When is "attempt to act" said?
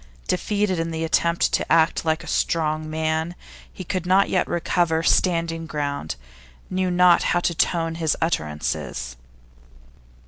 1.03-2.03